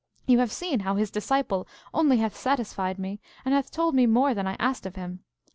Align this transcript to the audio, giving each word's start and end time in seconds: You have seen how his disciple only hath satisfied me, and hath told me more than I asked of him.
You 0.25 0.39
have 0.39 0.51
seen 0.51 0.79
how 0.79 0.95
his 0.95 1.11
disciple 1.11 1.67
only 1.93 2.17
hath 2.17 2.35
satisfied 2.35 2.97
me, 2.97 3.21
and 3.45 3.53
hath 3.53 3.69
told 3.69 3.93
me 3.93 4.07
more 4.07 4.33
than 4.33 4.47
I 4.47 4.55
asked 4.59 4.87
of 4.87 4.95
him. 4.95 5.23